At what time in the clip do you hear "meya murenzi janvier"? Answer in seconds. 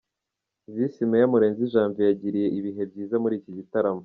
1.09-2.07